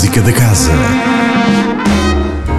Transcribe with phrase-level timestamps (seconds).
[0.00, 0.72] Música da Casa.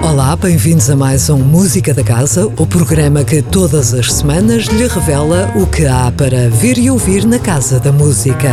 [0.00, 4.86] Olá, bem-vindos a mais um Música da Casa, o programa que todas as semanas lhe
[4.86, 8.48] revela o que há para ver e ouvir na Casa da Música.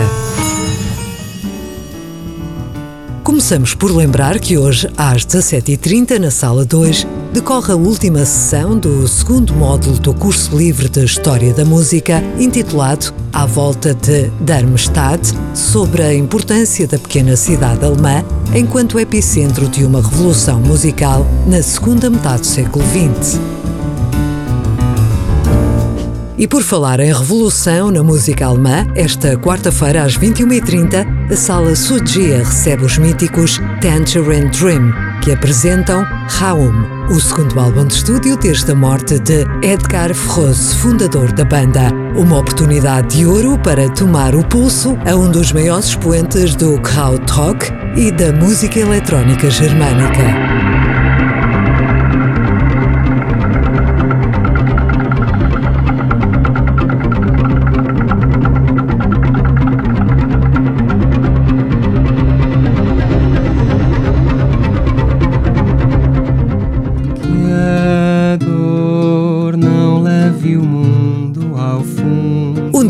[3.30, 9.08] Começamos por lembrar que hoje, às 17h30, na Sala 2, decorre a última sessão do
[9.08, 16.02] segundo módulo do curso livre de História da Música, intitulado À Volta de Darmstadt, sobre
[16.02, 18.26] a importância da pequena cidade alemã
[18.56, 23.40] enquanto epicentro de uma revolução musical na segunda metade do século XX.
[26.40, 32.38] E por falar em revolução na música alemã, esta quarta-feira às 21h30, a Sala Sudia
[32.38, 36.72] recebe os míticos Tangerine Dream, que apresentam Raum,
[37.10, 41.92] o segundo álbum de estúdio desde a morte de Edgar Froese, fundador da banda.
[42.16, 47.70] Uma oportunidade de ouro para tomar o pulso a um dos maiores expoentes do Krautrock
[47.98, 50.59] e da música eletrónica germânica.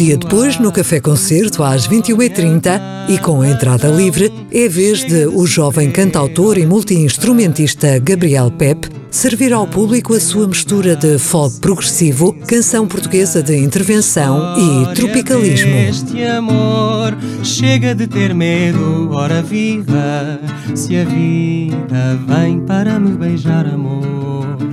[0.09, 5.27] Dia depois, no Café Concerto, às 21h30 e com a entrada livre, é vez de
[5.27, 11.59] o jovem cantautor e multi-instrumentista Gabriel Pep servir ao público a sua mistura de folk
[11.59, 15.75] progressivo, canção portuguesa de intervenção e tropicalismo.
[15.75, 20.39] Este amor chega de ter medo, ora viva,
[20.73, 24.68] se a vida vem para me beijar amor.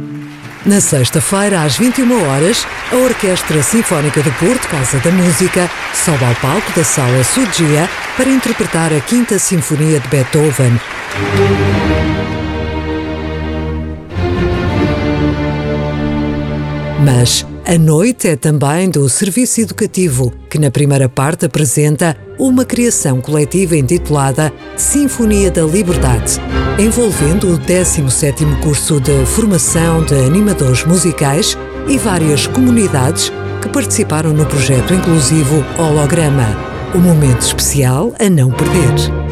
[0.67, 6.34] Na sexta-feira, às 21 horas, a Orquestra Sinfónica do Porto, Casa da Música, sobe ao
[6.34, 10.81] palco da Sala Sudia para interpretar a Quinta Sinfonia de Beethoven.
[17.05, 23.21] Mas a noite é também do Serviço Educativo, que na primeira parte apresenta uma criação
[23.21, 26.41] coletiva intitulada Sinfonia da Liberdade,
[26.78, 34.47] envolvendo o 17º curso de formação de animadores musicais e várias comunidades que participaram no
[34.47, 36.47] projeto inclusivo Holograma,
[36.94, 39.26] um momento especial a não perder.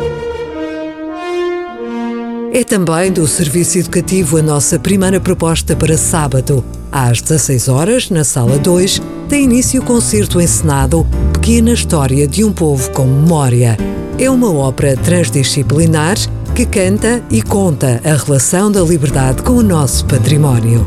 [2.53, 6.65] É também do Serviço Educativo a nossa primeira proposta para sábado.
[6.95, 12.53] Às 16 horas, na Sala 2, tem início o concerto encenado Pequena História de um
[12.53, 13.77] Povo com Memória.
[14.17, 16.15] É uma ópera transdisciplinar
[16.55, 20.87] que canta e conta a relação da liberdade com o nosso património.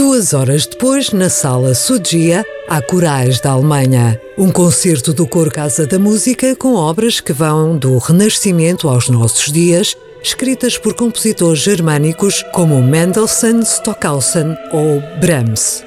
[0.00, 4.18] Duas horas depois, na Sala Sudia, há Corais da Alemanha.
[4.36, 9.52] Um concerto do Coro Casa da Música com obras que vão do Renascimento aos nossos
[9.52, 15.84] dias, escritas por compositores germânicos como Mendelssohn, Stockhausen ou Brahms.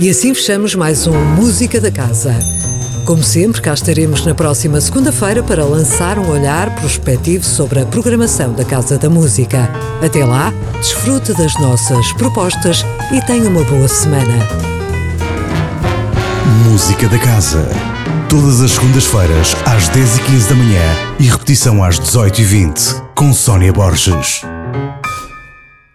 [0.00, 2.34] E assim fechamos mais um Música da Casa.
[3.04, 8.52] Como sempre, cá estaremos na próxima segunda-feira para lançar um olhar prospectivo sobre a programação
[8.52, 9.68] da Casa da Música.
[10.00, 14.46] Até lá, desfrute das nossas propostas e tenha uma boa semana.
[16.64, 17.68] Música da Casa.
[18.28, 24.42] Todas as segundas-feiras, às 10h15 da manhã e repetição às 18h20, com Sónia Borges.